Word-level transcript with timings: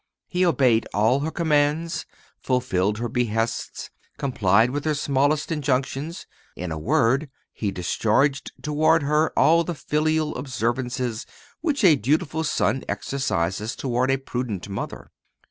He 0.25 0.43
obeyed 0.47 0.87
all 0.95 1.19
her 1.19 1.29
commands, 1.29 2.07
fulfilled 2.39 2.97
her 2.97 3.07
behests, 3.07 3.91
complied 4.17 4.71
with 4.71 4.83
her 4.85 4.95
smallest 4.95 5.51
injunctions; 5.51 6.25
in 6.55 6.71
a 6.71 6.79
word, 6.79 7.29
He 7.53 7.69
discharged 7.69 8.51
toward 8.63 9.03
her 9.03 9.31
all 9.37 9.63
the 9.63 9.75
filial 9.75 10.35
observances 10.37 11.27
which 11.59 11.83
a 11.83 11.95
dutiful 11.97 12.43
son 12.43 12.83
exercises 12.89 13.75
toward 13.75 14.09
a 14.09 14.17
prudent 14.17 14.67
mother. 14.67 15.11